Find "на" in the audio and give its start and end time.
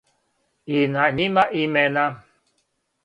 0.95-1.03